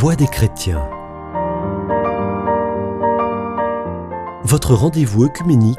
[0.00, 0.80] Voix des chrétiens.
[4.44, 5.76] Votre rendez-vous œcuménique.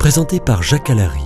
[0.00, 1.22] Présenté par Jacques Allary.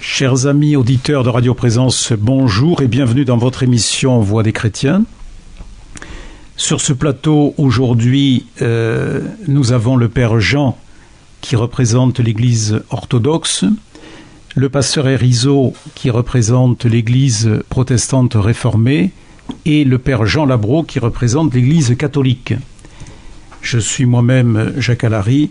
[0.00, 5.04] Chers amis auditeurs de Radio Présence, bonjour et bienvenue dans votre émission Voix des chrétiens.
[6.56, 10.76] Sur ce plateau, aujourd'hui, euh, nous avons le Père Jean
[11.40, 13.64] qui représente l'Église orthodoxe,
[14.54, 19.12] le pasteur Erizo qui représente l'Église protestante réformée
[19.64, 22.54] et le Père Jean Labro qui représente l'Église catholique.
[23.60, 25.50] Je suis moi-même Jacques Allary,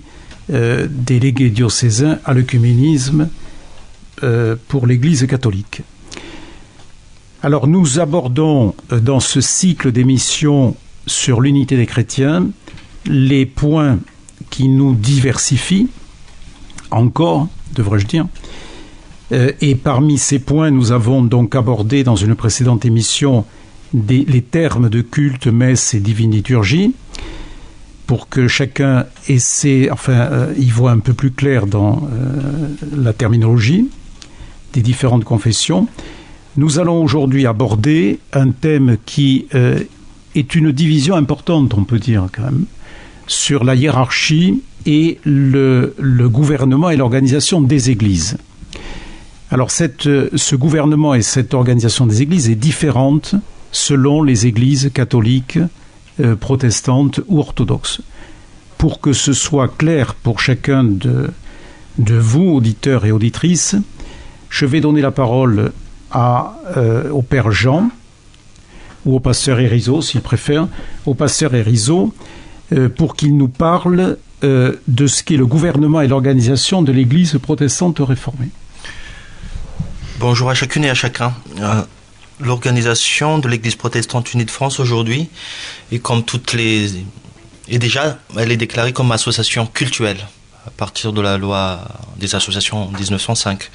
[0.52, 3.30] euh, délégué diocésain à l'œcuménisme
[4.24, 5.82] euh, pour l'Église catholique.
[7.44, 12.48] Alors nous abordons dans ce cycle d'émissions sur l'unité des chrétiens,
[13.06, 14.00] les points
[14.56, 15.90] qui nous diversifient,
[16.90, 18.26] encore, devrais-je dire.
[19.34, 23.44] Euh, et parmi ces points, nous avons donc abordé dans une précédente émission
[23.94, 26.94] les termes de culte, messe et divine liturgie,
[28.08, 33.12] pour que chacun essaie, enfin, euh, y voit un peu plus clair dans euh, la
[33.12, 33.90] terminologie
[34.72, 35.86] des différentes confessions.
[36.56, 42.44] Nous allons aujourd'hui aborder un thème qui est une division importante, on peut dire quand
[42.44, 42.66] même,
[43.28, 45.94] sur la hiérarchie et le,
[46.30, 48.38] gouvernement et l'organisation des églises.
[49.52, 53.36] Alors ce gouvernement et cette organisation des églises est différente
[53.72, 55.60] selon les églises catholiques,
[56.20, 58.02] euh, protestantes ou orthodoxes.
[58.78, 61.30] Pour que ce soit clair pour chacun de,
[61.98, 63.76] vous, auditeurs et auditrices,
[64.50, 65.72] je vais donner la parole
[66.12, 67.90] à, euh, au Père Jean,
[69.06, 70.68] ou au pasteur Erizo, s'il préfère,
[71.06, 72.36] au pasteur Erizo, euh,
[72.96, 78.00] pour qu'il nous parle euh, de ce qu'est le gouvernement et l'organisation de l'Église protestante
[78.00, 78.50] réformée.
[80.20, 81.34] Bonjour à chacune et à chacun.
[81.62, 81.82] Euh,
[82.42, 85.30] l'organisation de l'Église protestante unie de France aujourd'hui
[85.92, 86.92] est comme toutes les...
[87.70, 90.20] Et déjà, elle est déclarée comme association cultuelle
[90.68, 91.80] à partir de la loi
[92.18, 93.72] des associations 1905.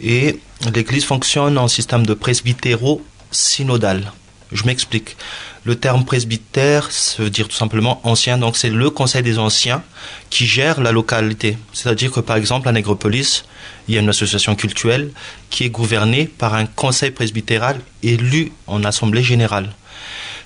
[0.00, 0.40] Et
[0.74, 4.10] l'Église fonctionne en système de presbytéro-synodal.
[4.52, 5.16] Je m'explique.
[5.64, 9.82] Le terme presbytère, ça veut dire tout simplement ancien, donc c'est le conseil des anciens
[10.28, 11.56] qui gère la localité.
[11.72, 13.44] C'est-à-dire que par exemple à Négropolis,
[13.88, 15.10] il y a une association cultuelle
[15.50, 19.72] qui est gouvernée par un conseil presbytéral élu en assemblée générale.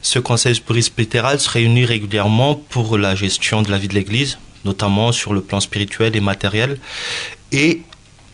[0.02, 5.10] Ce conseil presbytéral se réunit régulièrement pour la gestion de la vie de l'Église, notamment
[5.10, 6.78] sur le plan spirituel et matériel,
[7.50, 7.82] et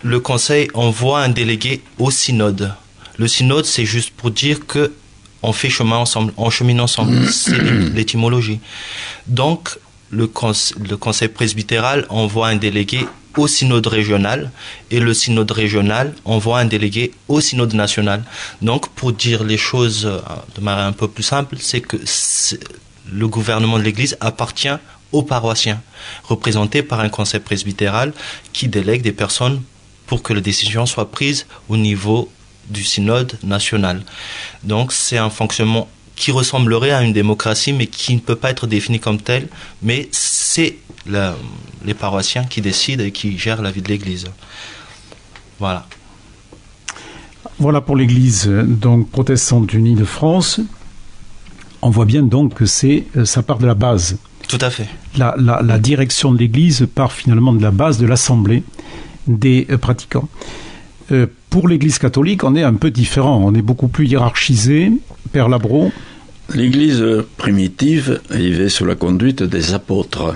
[0.03, 2.75] le conseil envoie un délégué au synode.
[3.17, 4.93] Le synode, c'est juste pour dire que
[5.43, 7.13] on fait chemin ensemble, on chemine ensemble.
[7.13, 7.29] Mm.
[7.29, 7.61] C'est
[7.95, 8.61] l'étymologie.
[9.27, 9.79] Donc,
[10.11, 10.31] le,
[10.89, 14.51] le conseil presbytéral envoie un délégué au synode régional
[14.91, 18.23] et le synode régional envoie un délégué au synode national.
[18.61, 20.19] Donc, pour dire les choses euh,
[20.57, 21.97] de manière un peu plus simple, c'est que
[23.11, 24.77] le gouvernement de l'Église appartient
[25.13, 25.81] aux paroissiens,
[26.25, 28.13] représentés par un conseil presbytéral
[28.53, 29.63] qui délègue des personnes
[30.07, 32.31] pour que les décisions soient prises au niveau
[32.71, 34.03] du synode national.
[34.65, 38.67] Donc c'est un fonctionnement qui ressemblerait à une démocratie, mais qui ne peut pas être
[38.67, 39.49] défini comme tel,
[39.83, 44.27] mais c'est les paroissiens qui décident et qui gèrent la vie de l'Église.
[45.59, 45.87] Voilà.
[47.59, 50.61] Voilà pour l'Église donc protestante unie de France.
[51.81, 54.17] On voit bien donc que c'est euh, ça part de la base.
[54.47, 54.87] Tout à fait.
[55.17, 58.63] La, la direction de l'Église part finalement de la base de l'assemblée
[59.27, 60.29] des euh, pratiquants.
[61.11, 63.43] Euh, pour l'Église catholique, on est un peu différent.
[63.45, 64.91] On est beaucoup plus hiérarchisé.
[65.33, 65.93] Père Labro.
[66.55, 67.05] L'Église
[67.37, 70.35] primitive vivait sous la conduite des apôtres.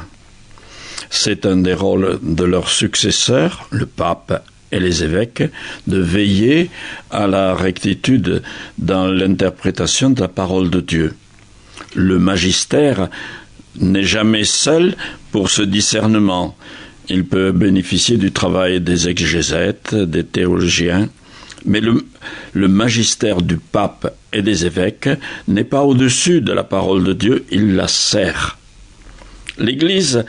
[1.09, 5.43] C'est un des rôles de leurs successeurs, le pape et les évêques,
[5.87, 6.69] de veiller
[7.11, 8.43] à la rectitude
[8.77, 11.15] dans l'interprétation de la parole de Dieu.
[11.95, 13.09] Le magistère
[13.81, 14.95] n'est jamais seul
[15.33, 16.55] pour ce discernement.
[17.09, 21.09] Il peut bénéficier du travail des exégètes, des théologiens,
[21.65, 25.09] mais le, magistère du pape et des évêques
[25.49, 28.59] n'est pas au-dessus de la parole de Dieu, il la sert.
[29.59, 30.25] L'Église,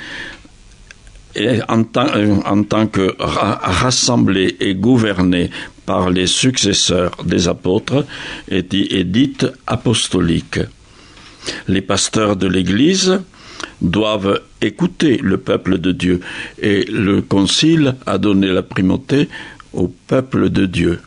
[1.68, 2.08] en tant,
[2.46, 5.50] en tant que rassemblée et gouvernée
[5.86, 8.06] par les successeurs des apôtres,
[8.50, 10.60] est dite apostolique.
[11.68, 13.22] Les pasteurs de l'Église
[13.82, 16.20] doivent écouter le peuple de Dieu.
[16.62, 19.30] Et le Concile a donné la primauté
[19.74, 21.00] au peuple de Dieu,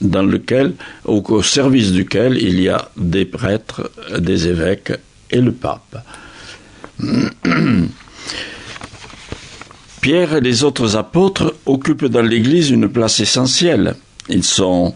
[0.00, 0.74] dans lequel,
[1.04, 4.92] au, service duquel il y a des prêtres, des évêques
[5.30, 6.04] et le pape.
[10.00, 13.94] Pierre et les autres apôtres occupent dans l'Église une place essentielle.
[14.28, 14.94] Ils sont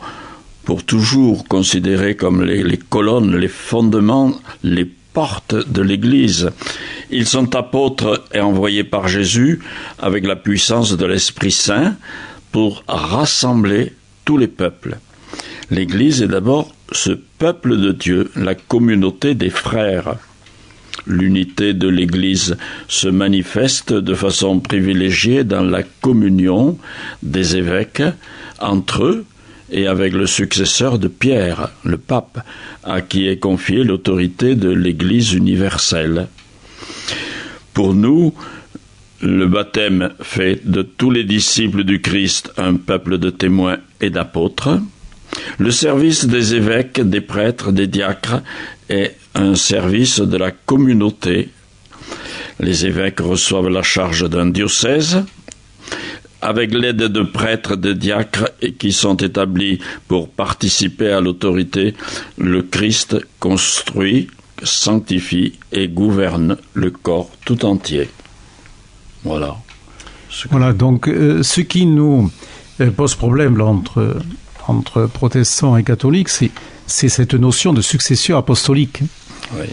[0.64, 6.50] pour toujours considérés comme les, les colonnes, les fondements, les portes de l'Église.
[7.10, 9.60] Ils sont apôtres et envoyés par Jésus
[9.99, 11.96] avec la puissance de l'Esprit Saint
[12.52, 13.94] pour rassembler
[14.25, 14.99] tous les peuples.
[15.70, 20.16] L'Église est d'abord ce peuple de Dieu, la communauté des frères.
[21.06, 22.56] L'unité de l'Église
[22.88, 26.78] se manifeste de façon privilégiée dans la communion
[27.22, 28.02] des évêques
[28.60, 29.25] entre eux
[29.70, 32.44] et avec le successeur de Pierre, le pape,
[32.84, 36.28] à qui est confiée l'autorité de l'Église universelle.
[37.75, 38.35] Pour nous,
[39.20, 44.81] le baptême fait de tous les disciples du Christ un peuple de témoins et d'apôtres.
[45.58, 48.43] Le service des évêques, des prêtres, des diacres
[48.88, 51.50] est un service de la communauté.
[52.61, 55.23] Les évêques reçoivent la charge d'un diocèse,
[56.41, 61.94] avec l'aide de prêtres, de diacres qui sont établis pour participer à l'autorité,
[62.37, 64.29] le Christ construit,
[64.62, 68.08] sanctifie et gouverne le corps tout entier.
[69.25, 69.56] Voilà.
[70.50, 72.31] Voilà, donc euh, ce qui nous
[72.81, 74.16] euh, pose problème là, entre,
[74.66, 76.50] entre protestants et catholiques, c'est,
[76.87, 79.02] c'est cette notion de succession apostolique.
[79.55, 79.66] Oui.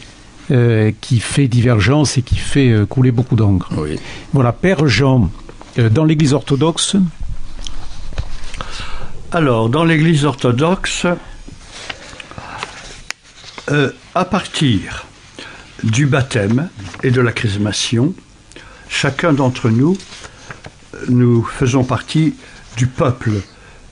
[0.52, 3.70] Euh, qui fait divergence et qui fait euh, couler beaucoup d'encre.
[3.78, 3.98] Oui.
[4.32, 5.32] Voilà, Père Jean,
[5.80, 6.98] euh, dans l'Église orthodoxe,
[9.32, 11.08] Alors, dans l'Église orthodoxe,
[13.72, 15.06] euh, à partir
[15.84, 16.70] du baptême
[17.04, 18.16] et de la chrismation,
[18.88, 19.98] chacun d'entre nous,
[21.10, 22.34] nous faisons partie
[22.78, 23.32] du peuple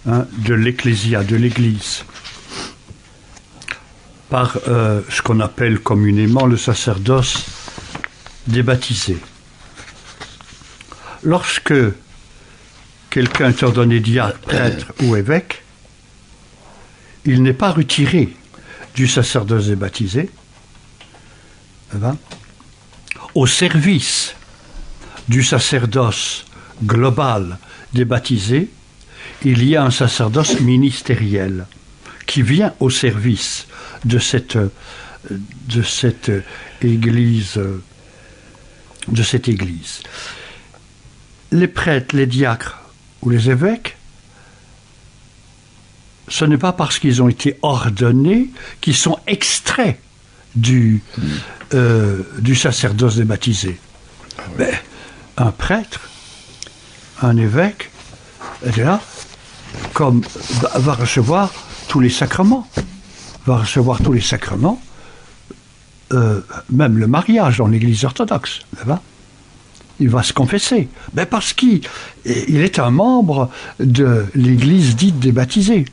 [0.08, 2.06] hein, de l'Ecclésia, de l'Église,
[4.30, 7.46] par euh, ce qu'on appelle communément le sacerdoce
[8.48, 9.20] des baptisés.
[11.22, 11.74] Lorsque
[13.10, 15.64] quelqu'un est ordonné diacre, prêtre ou évêque,
[17.26, 18.34] il n'est pas retiré
[18.96, 20.30] du sacerdoce des baptisés
[21.96, 22.18] eh ben,
[23.36, 24.36] au service
[25.28, 26.46] du sacerdoce
[26.84, 27.58] global
[27.94, 28.70] des baptisés,
[29.44, 31.68] il y a un sacerdoce ministériel
[32.26, 33.68] qui vient au service
[34.06, 34.58] de cette,
[36.82, 37.60] église.
[41.52, 42.82] Les prêtres, les diacres
[43.22, 43.98] ou les évêques,
[46.28, 48.50] ce n'est pas parce qu'ils ont été ordonnés
[48.82, 50.00] qu'ils sont extraits
[50.56, 51.02] du,
[51.74, 53.80] euh, du sacerdoce des baptisés.
[54.58, 54.72] Mais
[55.38, 56.10] un prêtre,
[57.22, 57.90] un évêque,
[58.66, 59.02] est là,
[59.94, 60.22] comme
[60.76, 61.52] va, recevoir
[61.88, 62.68] tous les sacrements,
[63.46, 64.82] va recevoir tous les sacrements,
[66.14, 68.62] euh, même le mariage dans l'Église orthodoxe,
[70.00, 70.90] il va se confesser.
[71.14, 71.82] Ben parce qu'il
[72.26, 73.50] il est un membre
[73.80, 75.86] de l'Église dite des baptisés.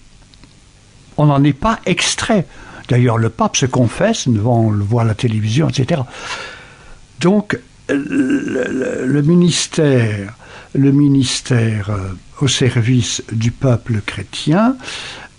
[1.20, 2.46] On n'en est pas extrait.
[2.88, 6.00] D'ailleurs, le pape se confesse, devant le voir à la télévision, etc.
[7.20, 7.58] Donc,
[7.90, 10.32] le, ministère,
[10.74, 12.08] le ministère euh,
[12.40, 14.76] au service du peuple chrétien,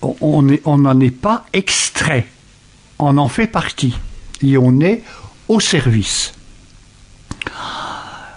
[0.03, 2.27] on- on on n'en est pas extrait.
[2.99, 3.97] On en fait partie.
[4.43, 5.01] Et on est
[5.47, 6.33] au service.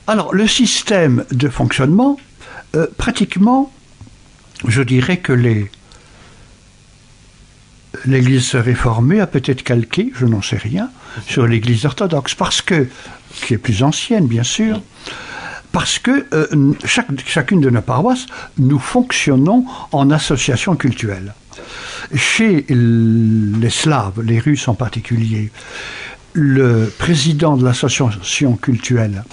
[0.06, 2.18] Alors, le système de fonctionnement,
[2.74, 3.70] euh, pratiquement,
[4.66, 5.70] je dirais que les
[8.06, 10.90] l'Église réformée a peut-être calqué, je n'en sais rien,
[11.26, 12.88] sur l'Église orthodoxe, parce que,
[13.46, 14.80] qui est plus ancienne, bien sûr,
[15.72, 18.26] parce que euh, chacune de nos paroisses,
[18.58, 21.34] nous fonctionnons en association culturelle.
[22.14, 25.50] Chez les Slaves, les Russes en particulier,
[26.32, 29.24] le président de l'association culturelle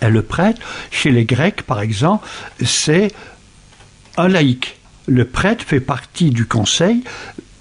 [0.00, 0.60] est le prêtre.
[0.90, 2.26] Chez les Grecs, par exemple,
[2.64, 3.12] c'est
[4.16, 4.78] un laïc.
[5.06, 7.04] Le prêtre fait partie du conseil,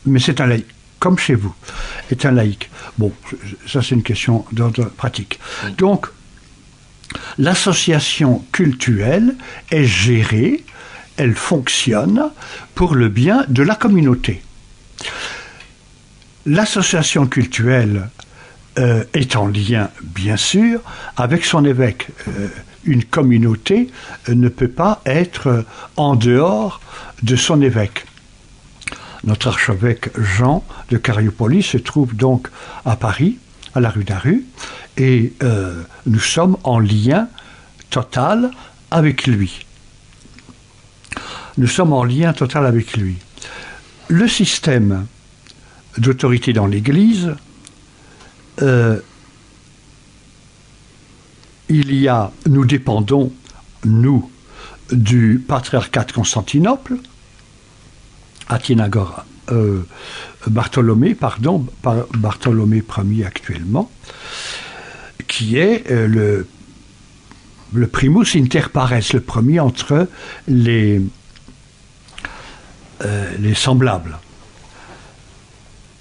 [0.06, 0.66] mais c'est un laïc,
[1.00, 1.54] comme chez vous,
[2.10, 2.70] est un laïc.
[2.98, 3.12] Bon,
[3.68, 5.40] ça c'est une question d'ordre pratique.
[5.78, 6.08] Donc,
[7.38, 9.36] l'association cultuelle
[9.70, 10.64] est gérée,
[11.18, 12.32] elle fonctionne
[12.76, 14.42] pour le bien de la communauté.
[16.46, 18.10] L'association cultuelle
[18.80, 20.80] euh, est en lien, bien sûr,
[21.18, 22.08] avec son évêque.
[22.28, 22.48] Euh,
[22.86, 23.90] une communauté
[24.30, 25.66] euh, ne peut pas être
[25.98, 26.80] en dehors
[27.22, 28.06] de son évêque.
[29.24, 32.48] Notre archevêque Jean de Cariopoli se trouve donc
[32.86, 33.38] à Paris,
[33.76, 34.46] à la rue d'Aru,
[34.98, 37.28] et euh, nous sommes en lien
[37.90, 38.52] total
[38.90, 39.66] avec lui.
[41.58, 43.18] Nous sommes en lien total avec lui.
[44.08, 45.06] Le système
[45.98, 47.36] d'autorité dans l'Église,
[48.62, 49.00] euh,
[51.70, 53.32] il y a, nous dépendons
[53.86, 54.30] nous,
[54.92, 56.98] du patriarcat de Constantinople,
[58.52, 59.82] Athénagora, euh,
[60.48, 61.66] Bartholomé, pardon,
[62.18, 63.90] Bartholomé Ier actuellement,
[65.28, 66.44] qui est euh,
[67.74, 70.08] le, primus inter pares, le premier entre
[70.48, 71.02] les,
[73.04, 74.18] euh, les semblables.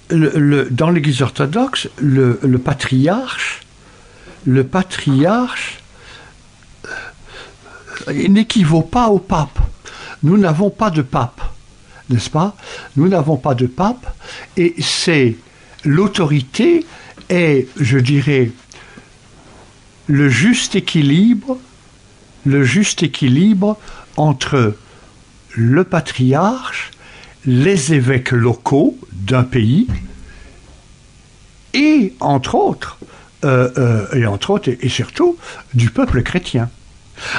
[0.09, 3.61] Le, dans l'Église orthodoxe, le, le, patriarche,
[4.45, 5.79] le patriarche
[8.09, 9.59] euh, n'équivaut pas au pape.
[10.23, 11.50] Nous n'avons pas de pape
[12.11, 12.55] n'est-ce pas?
[12.95, 14.15] Nous n'avons pas de pape
[14.57, 15.35] et c'est
[15.83, 16.85] l'autorité
[17.29, 18.51] est, je dirais,
[20.07, 21.57] le juste équilibre,
[24.17, 24.75] entre
[25.55, 26.91] le patriarche,
[27.45, 29.87] les évêques locaux d'un pays
[31.73, 32.99] et entre autres,
[33.45, 35.37] euh, euh, et entre autres et surtout
[35.73, 36.69] du peuple chrétien.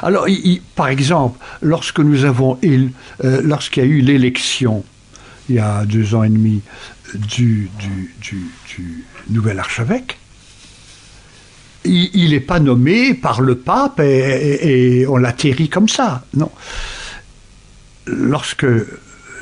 [0.03, 0.27] Alors,
[0.75, 2.89] par exemple, lorsque nous avons, euh,
[3.43, 4.85] lorsqu'il y a eu l'élection,
[5.49, 6.63] il y a deux ans et demi,
[7.15, 7.71] du,
[9.29, 10.19] nouvel archevêque,
[11.85, 16.25] il n'est pas nommé par le pape et, on l'atterrit comme ça.
[16.35, 16.51] Non.
[18.07, 18.67] Lorsque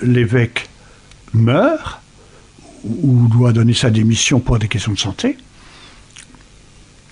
[0.02, 0.68] l'évêque
[1.34, 2.00] meurt
[2.84, 5.36] ou doit donner sa démission pour des questions de santé,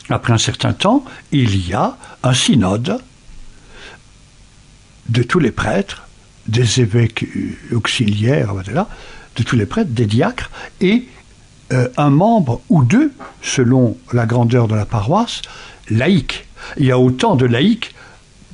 [0.09, 2.99] après un certain temps, il y a un synode
[5.09, 6.05] de tous les prêtres,
[6.47, 7.27] des évêques
[7.73, 10.51] auxiliaires, de tous les prêtres, des diacres,
[10.81, 11.07] et
[11.73, 13.13] euh, un membre ou deux,
[13.43, 15.43] selon la grandeur de la paroisse,
[15.91, 16.47] laïque.
[16.77, 17.95] Il y a autant de laïcs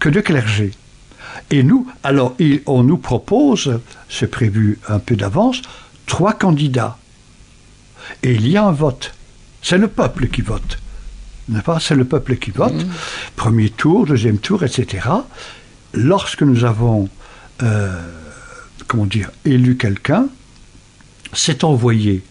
[0.00, 0.72] que de clergés.
[1.50, 2.34] Et nous, alors,
[2.66, 5.62] on nous propose, c'est prévu un peu d'avance,
[6.06, 6.98] trois candidats.
[8.22, 9.14] Et il y a un vote.
[9.62, 10.78] C'est le peuple qui vote.
[11.80, 12.74] C'est le peuple qui vote.
[12.74, 12.90] Mmh.
[13.36, 15.00] Premier tour, deuxième tour, etc
[15.94, 17.08] lorsque nous avons,
[17.62, 18.00] euh,
[18.86, 20.26] comment dire, élu quelqu'un,
[21.32, 22.22] c'est envoyé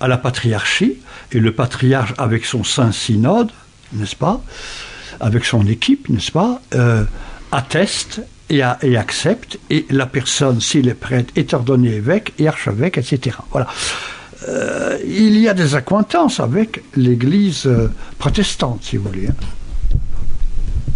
[0.00, 0.98] à la patriarchie,
[1.32, 3.50] et le patriarche avec son saint synode,
[3.92, 4.42] n'est-ce pas,
[5.20, 7.04] avec son équipe, n'est-ce pas, euh,
[7.52, 13.38] atteste et, accepte, et la personne, s'il est prêtre, est ordonné évêque et archevêque, etc.
[13.50, 13.66] Voilà.
[14.48, 17.68] Euh, il y a des accointances avec l'Église
[18.18, 19.28] protestante, si vous voulez.
[19.28, 19.34] Hein.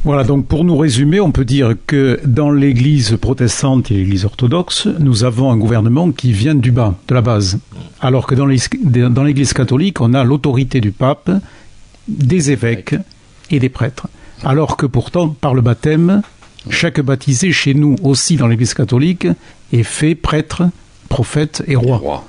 [0.09, 4.89] Voilà, donc pour nous résumer, on peut dire que dans l'Église protestante et l'Église orthodoxe,
[5.01, 7.59] nous avons un gouvernement qui vient du bas, de la base.
[8.01, 11.31] Alors que dans l'Église catholique, on a l'autorité du pape,
[12.09, 12.95] des évêques
[13.51, 14.09] et des prêtres.
[14.45, 16.23] Alors que pourtant, par le baptême,
[16.71, 19.29] chaque baptisé chez nous aussi dans l'Église catholique
[19.75, 20.63] est fait prêtre,
[21.11, 22.25] prophète et roi.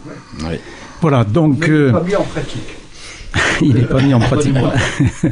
[1.00, 1.70] Voilà, donc.
[1.70, 2.76] Mais pas bien en pratique.
[3.62, 4.54] il n'est pas mis en pratique.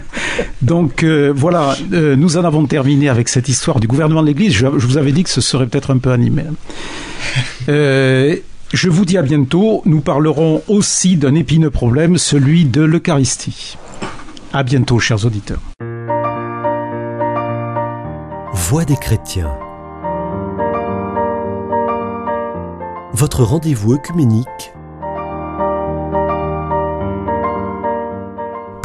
[0.61, 4.53] Donc euh, voilà, euh, nous en avons terminé avec cette histoire du gouvernement de l'Église.
[4.53, 6.43] Je, vous avais dit que ce serait peut-être un peu animé.
[7.69, 8.35] Euh,
[8.73, 9.81] je vous dis à bientôt.
[9.85, 13.77] Nous parlerons aussi d'un épineux problème, celui de l'Eucharistie.
[14.53, 15.61] À bientôt, chers auditeurs.
[18.53, 19.53] Voix des chrétiens.
[23.13, 24.71] Votre rendez-vous œcuménique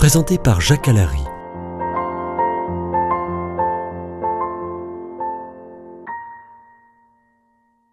[0.03, 1.23] présenté par Jacques Allary.